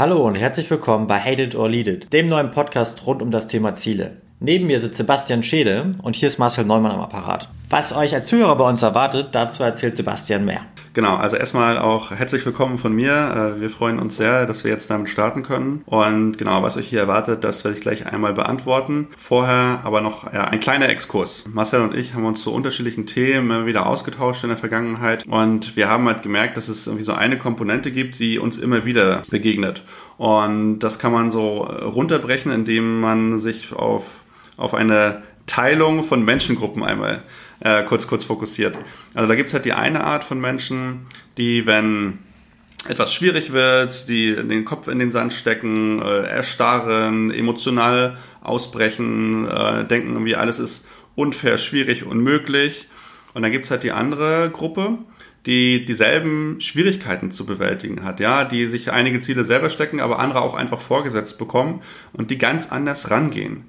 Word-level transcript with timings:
Hallo 0.00 0.26
und 0.26 0.34
herzlich 0.34 0.70
willkommen 0.70 1.06
bei 1.06 1.20
Hate 1.20 1.42
It 1.42 1.54
or 1.54 1.68
Lead 1.68 1.86
It, 1.86 2.10
dem 2.14 2.26
neuen 2.26 2.52
Podcast 2.52 3.06
rund 3.06 3.20
um 3.20 3.30
das 3.30 3.48
Thema 3.48 3.74
Ziele. 3.74 4.12
Neben 4.38 4.66
mir 4.66 4.80
sitzt 4.80 4.96
Sebastian 4.96 5.42
Schede 5.42 5.94
und 6.00 6.16
hier 6.16 6.28
ist 6.28 6.38
Marcel 6.38 6.64
Neumann 6.64 6.92
am 6.92 7.02
Apparat. 7.02 7.50
Was 7.68 7.94
euch 7.94 8.14
als 8.14 8.26
Zuhörer 8.26 8.56
bei 8.56 8.66
uns 8.66 8.80
erwartet, 8.80 9.28
dazu 9.32 9.62
erzählt 9.62 9.98
Sebastian 9.98 10.46
mehr. 10.46 10.62
Genau, 10.92 11.14
also 11.14 11.36
erstmal 11.36 11.78
auch 11.78 12.10
herzlich 12.10 12.44
willkommen 12.44 12.76
von 12.76 12.92
mir. 12.92 13.54
Äh, 13.56 13.60
wir 13.60 13.70
freuen 13.70 14.00
uns 14.00 14.16
sehr, 14.16 14.44
dass 14.44 14.64
wir 14.64 14.72
jetzt 14.72 14.90
damit 14.90 15.08
starten 15.08 15.44
können. 15.44 15.82
Und 15.86 16.36
genau, 16.36 16.64
was 16.64 16.76
euch 16.76 16.88
hier 16.88 16.98
erwartet, 16.98 17.44
das 17.44 17.62
werde 17.62 17.76
ich 17.76 17.82
gleich 17.82 18.06
einmal 18.06 18.32
beantworten. 18.32 19.06
Vorher 19.16 19.82
aber 19.84 20.00
noch 20.00 20.32
ja, 20.32 20.44
ein 20.46 20.58
kleiner 20.58 20.88
Exkurs. 20.88 21.44
Marcel 21.52 21.82
und 21.82 21.94
ich 21.94 22.14
haben 22.14 22.24
uns 22.24 22.42
zu 22.42 22.52
unterschiedlichen 22.52 23.06
Themen 23.06 23.66
wieder 23.66 23.86
ausgetauscht 23.86 24.42
in 24.42 24.48
der 24.48 24.58
Vergangenheit 24.58 25.24
und 25.28 25.76
wir 25.76 25.88
haben 25.88 26.06
halt 26.06 26.22
gemerkt, 26.22 26.56
dass 26.56 26.68
es 26.68 26.88
irgendwie 26.88 27.04
so 27.04 27.12
eine 27.12 27.38
Komponente 27.38 27.92
gibt, 27.92 28.18
die 28.18 28.40
uns 28.40 28.58
immer 28.58 28.84
wieder 28.84 29.22
begegnet. 29.30 29.84
Und 30.16 30.80
das 30.80 30.98
kann 30.98 31.12
man 31.12 31.30
so 31.30 31.62
runterbrechen, 31.62 32.50
indem 32.50 33.00
man 33.00 33.38
sich 33.38 33.72
auf 33.72 34.24
auf 34.60 34.74
eine 34.74 35.22
Teilung 35.50 36.04
von 36.04 36.24
Menschengruppen 36.24 36.84
einmal 36.84 37.24
äh, 37.58 37.82
kurz, 37.82 38.06
kurz 38.06 38.22
fokussiert. 38.22 38.78
Also 39.14 39.28
da 39.28 39.34
gibt 39.34 39.48
es 39.48 39.54
halt 39.54 39.64
die 39.64 39.72
eine 39.72 40.04
Art 40.04 40.22
von 40.22 40.40
Menschen, 40.40 41.06
die, 41.38 41.66
wenn 41.66 42.18
etwas 42.88 43.12
schwierig 43.12 43.52
wird, 43.52 44.08
die 44.08 44.36
den 44.36 44.64
Kopf 44.64 44.86
in 44.86 45.00
den 45.00 45.10
Sand 45.10 45.32
stecken, 45.32 46.00
äh, 46.00 46.22
erstarren, 46.22 47.32
emotional 47.32 48.16
ausbrechen, 48.42 49.48
äh, 49.48 49.84
denken 49.84 50.12
irgendwie 50.12 50.36
alles 50.36 50.60
ist 50.60 50.88
unfair, 51.16 51.58
schwierig, 51.58 52.06
unmöglich. 52.06 52.86
Und 53.34 53.42
dann 53.42 53.50
gibt 53.50 53.64
es 53.64 53.72
halt 53.72 53.82
die 53.82 53.92
andere 53.92 54.50
Gruppe, 54.50 54.98
die 55.46 55.84
dieselben 55.84 56.60
Schwierigkeiten 56.60 57.32
zu 57.32 57.44
bewältigen 57.44 58.04
hat, 58.04 58.20
ja, 58.20 58.44
die 58.44 58.66
sich 58.66 58.92
einige 58.92 59.18
Ziele 59.18 59.44
selber 59.44 59.68
stecken, 59.68 59.98
aber 59.98 60.20
andere 60.20 60.42
auch 60.42 60.54
einfach 60.54 60.78
vorgesetzt 60.78 61.38
bekommen 61.38 61.82
und 62.12 62.30
die 62.30 62.38
ganz 62.38 62.70
anders 62.70 63.10
rangehen 63.10 63.64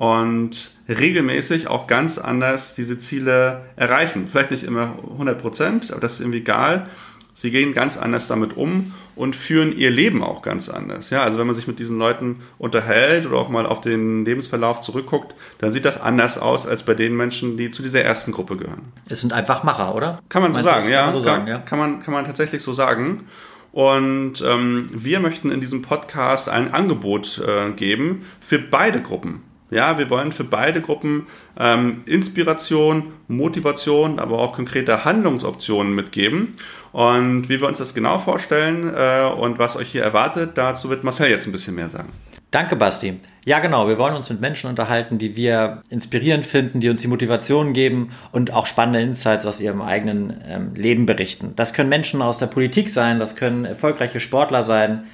und 0.00 0.70
regelmäßig 0.98 1.68
auch 1.68 1.86
ganz 1.86 2.18
anders 2.18 2.74
diese 2.74 2.98
Ziele 2.98 3.62
erreichen. 3.76 4.28
Vielleicht 4.28 4.50
nicht 4.50 4.64
immer 4.64 4.98
100 5.12 5.40
Prozent, 5.40 5.90
aber 5.92 6.00
das 6.00 6.14
ist 6.14 6.20
irgendwie 6.20 6.38
egal. 6.38 6.84
Sie 7.32 7.50
gehen 7.50 7.72
ganz 7.72 7.96
anders 7.96 8.26
damit 8.26 8.56
um 8.56 8.92
und 9.16 9.36
führen 9.36 9.74
ihr 9.74 9.90
Leben 9.90 10.22
auch 10.22 10.42
ganz 10.42 10.68
anders. 10.68 11.10
Ja, 11.10 11.22
also 11.22 11.38
wenn 11.38 11.46
man 11.46 11.56
sich 11.56 11.66
mit 11.66 11.78
diesen 11.78 11.96
Leuten 11.96 12.40
unterhält 12.58 13.24
oder 13.26 13.38
auch 13.38 13.48
mal 13.48 13.66
auf 13.66 13.80
den 13.80 14.24
Lebensverlauf 14.24 14.80
zurückguckt, 14.82 15.34
dann 15.58 15.72
sieht 15.72 15.84
das 15.84 16.00
anders 16.00 16.38
aus 16.38 16.66
als 16.66 16.82
bei 16.82 16.94
den 16.94 17.16
Menschen, 17.16 17.56
die 17.56 17.70
zu 17.70 17.82
dieser 17.82 18.02
ersten 18.02 18.32
Gruppe 18.32 18.56
gehören. 18.56 18.92
Es 19.08 19.20
sind 19.20 19.32
einfach 19.32 19.62
Macher, 19.62 19.94
oder? 19.94 20.18
Kann 20.28 20.42
man 20.42 20.52
so 20.52 20.60
sagen, 20.60 20.90
ja. 20.90 21.04
Kann 21.04 21.14
man, 21.14 21.22
so 21.22 21.28
sagen, 21.28 21.46
ja. 21.46 21.58
Kann, 21.58 21.78
man, 21.78 22.02
kann 22.02 22.12
man 22.12 22.24
tatsächlich 22.24 22.62
so 22.62 22.72
sagen. 22.72 23.24
Und 23.72 24.42
ähm, 24.44 24.88
wir 24.92 25.20
möchten 25.20 25.50
in 25.50 25.60
diesem 25.60 25.80
Podcast 25.80 26.48
ein 26.48 26.74
Angebot 26.74 27.40
äh, 27.46 27.70
geben 27.70 28.26
für 28.40 28.58
beide 28.58 29.00
Gruppen. 29.00 29.42
Ja, 29.70 29.98
wir 29.98 30.10
wollen 30.10 30.32
für 30.32 30.44
beide 30.44 30.80
Gruppen 30.80 31.26
ähm, 31.58 32.02
Inspiration, 32.06 33.12
Motivation, 33.28 34.18
aber 34.18 34.38
auch 34.40 34.52
konkrete 34.52 35.04
Handlungsoptionen 35.04 35.94
mitgeben. 35.94 36.56
Und 36.92 37.48
wie 37.48 37.60
wir 37.60 37.68
uns 37.68 37.78
das 37.78 37.94
genau 37.94 38.18
vorstellen 38.18 38.92
äh, 38.94 39.30
und 39.30 39.58
was 39.58 39.76
euch 39.76 39.88
hier 39.88 40.02
erwartet, 40.02 40.52
dazu 40.54 40.88
wird 40.88 41.04
Marcel 41.04 41.30
jetzt 41.30 41.46
ein 41.46 41.52
bisschen 41.52 41.76
mehr 41.76 41.88
sagen. 41.88 42.08
Danke, 42.50 42.74
Basti. 42.74 43.20
Ja, 43.44 43.60
genau. 43.60 43.86
Wir 43.86 43.96
wollen 43.96 44.14
uns 44.14 44.28
mit 44.28 44.40
Menschen 44.40 44.68
unterhalten, 44.68 45.18
die 45.18 45.36
wir 45.36 45.82
inspirierend 45.88 46.44
finden, 46.44 46.80
die 46.80 46.90
uns 46.90 47.00
die 47.00 47.06
Motivation 47.06 47.72
geben 47.72 48.10
und 48.32 48.52
auch 48.52 48.66
spannende 48.66 49.00
Insights 49.00 49.46
aus 49.46 49.60
ihrem 49.60 49.80
eigenen 49.80 50.36
ähm, 50.48 50.74
Leben 50.74 51.06
berichten. 51.06 51.52
Das 51.54 51.72
können 51.74 51.88
Menschen 51.88 52.22
aus 52.22 52.38
der 52.38 52.48
Politik 52.48 52.90
sein, 52.90 53.20
das 53.20 53.36
können 53.36 53.64
erfolgreiche 53.64 54.18
Sportler 54.18 54.64
sein, 54.64 55.04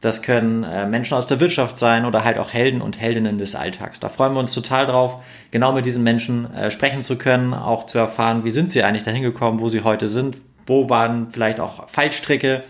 das 0.00 0.22
können 0.22 0.64
äh, 0.64 0.86
Menschen 0.86 1.14
aus 1.14 1.26
der 1.26 1.40
Wirtschaft 1.40 1.76
sein 1.76 2.04
oder 2.04 2.24
halt 2.24 2.38
auch 2.38 2.52
Helden 2.52 2.80
und 2.80 2.98
Heldinnen 2.98 3.38
des 3.38 3.54
Alltags. 3.54 4.00
Da 4.00 4.08
freuen 4.08 4.32
wir 4.32 4.40
uns 4.40 4.54
total 4.54 4.86
drauf, 4.86 5.22
genau 5.50 5.72
mit 5.72 5.84
diesen 5.84 6.02
Menschen 6.02 6.52
äh, 6.54 6.70
sprechen 6.70 7.02
zu 7.02 7.16
können, 7.16 7.52
auch 7.52 7.84
zu 7.84 7.98
erfahren, 7.98 8.44
wie 8.44 8.50
sind 8.50 8.72
sie 8.72 8.82
eigentlich 8.82 9.04
dahin 9.04 9.22
gekommen, 9.22 9.60
wo 9.60 9.68
sie 9.68 9.82
heute 9.82 10.08
sind, 10.08 10.38
wo 10.66 10.88
waren 10.88 11.30
vielleicht 11.30 11.60
auch 11.60 11.88
Fallstricke, 11.88 12.62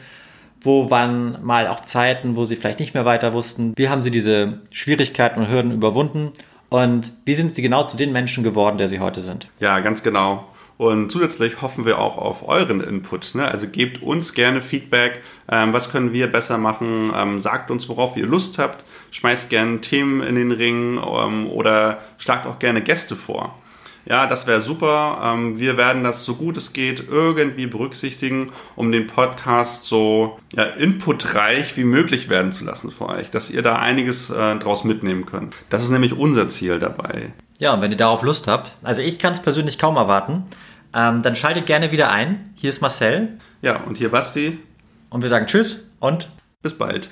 wo 0.60 0.91
waren 0.91 1.38
mal 1.43 1.69
auch 1.69 1.81
Zeiten, 1.81 2.37
wo 2.37 2.44
sie 2.44 2.56
vielleicht 2.56 2.81
nicht 2.81 2.94
mehr 2.94 3.04
weiter 3.04 3.33
wussten, 3.33 3.75
wie 3.77 3.88
haben 3.88 4.03
sie 4.03 4.10
diese 4.10 4.60
Schwierigkeiten 4.71 5.41
und 5.41 5.49
Hürden 5.49 5.71
überwunden 5.71 6.33
und 6.69 7.12
wie 7.25 7.34
sind 7.34 7.54
sie 7.54 7.62
genau 7.62 7.84
zu 7.84 7.97
den 7.97 8.12
Menschen 8.12 8.43
geworden, 8.43 8.78
der 8.78 8.88
sie 8.88 9.00
heute 9.00 9.21
sind. 9.21 9.49
Ja, 9.60 9.81
ganz 9.81 10.03
genau. 10.03 10.47
Und 10.80 11.12
zusätzlich 11.12 11.60
hoffen 11.60 11.84
wir 11.84 11.98
auch 11.98 12.16
auf 12.16 12.48
euren 12.48 12.80
Input. 12.80 13.34
Ne? 13.34 13.46
Also 13.46 13.68
gebt 13.68 14.02
uns 14.02 14.32
gerne 14.32 14.62
Feedback. 14.62 15.20
Ähm, 15.46 15.74
was 15.74 15.92
können 15.92 16.14
wir 16.14 16.26
besser 16.26 16.56
machen? 16.56 17.12
Ähm, 17.14 17.38
sagt 17.38 17.70
uns, 17.70 17.91
worauf 17.91 18.16
ihr 18.16 18.24
Lust 18.24 18.56
habt. 18.56 18.86
Schmeißt 19.10 19.50
gerne 19.50 19.82
Themen 19.82 20.22
in 20.22 20.36
den 20.36 20.52
Ring 20.52 20.94
ähm, 20.94 21.46
oder 21.48 21.98
schlagt 22.16 22.46
auch 22.46 22.58
gerne 22.58 22.80
Gäste 22.80 23.14
vor. 23.14 23.58
Ja, 24.06 24.26
das 24.26 24.46
wäre 24.46 24.62
super. 24.62 25.20
Ähm, 25.22 25.58
wir 25.58 25.76
werden 25.76 26.02
das 26.02 26.24
so 26.24 26.36
gut 26.36 26.56
es 26.56 26.72
geht 26.72 27.06
irgendwie 27.10 27.66
berücksichtigen, 27.66 28.50
um 28.74 28.91
den 28.91 29.06
Podcast 29.06 29.84
so 29.84 30.38
ja, 30.54 30.64
inputreich 30.64 31.76
wie 31.76 31.84
möglich 31.84 32.30
werden 32.30 32.52
zu 32.52 32.64
lassen 32.64 32.91
für 32.91 33.10
euch, 33.10 33.28
dass 33.30 33.50
ihr 33.50 33.60
da 33.60 33.76
einiges 33.76 34.30
äh, 34.30 34.56
draus 34.56 34.84
mitnehmen 34.84 35.26
könnt. 35.26 35.56
Das 35.68 35.84
ist 35.84 35.91
nämlich 35.91 36.16
unser 36.16 36.48
Ziel 36.48 36.78
dabei. 36.78 37.34
Ja, 37.60 37.75
und 37.75 37.82
wenn 37.82 37.91
ihr 37.93 37.97
darauf 37.98 38.22
Lust 38.22 38.48
habt, 38.48 38.72
also 38.82 39.03
ich 39.03 39.19
kann 39.19 39.34
es 39.34 39.41
persönlich 39.41 39.78
kaum 39.78 39.97
erwarten, 39.97 40.44
ähm, 40.94 41.22
dann 41.22 41.37
schaltet 41.37 41.66
gerne 41.66 41.93
wieder 41.93 42.10
ein. 42.10 42.54
Hier 42.56 42.71
ist 42.71 42.81
Marcel. 42.81 43.38
Ja, 43.60 43.82
und 43.84 43.98
hier 43.98 44.10
Basti. 44.10 44.59
Und 45.10 45.22
wir 45.22 45.28
sagen 45.28 45.47
Tschüss 45.47 45.84
und 46.00 46.31
bis 46.62 46.76
bald. 46.76 47.10